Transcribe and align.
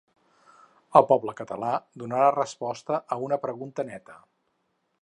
El 0.99 1.05
poble 1.11 1.35
català 1.41 1.75
donarà 2.05 2.33
resposta 2.37 3.01
a 3.17 3.23
una 3.29 3.41
pregunta 3.49 3.89
neta. 3.93 4.19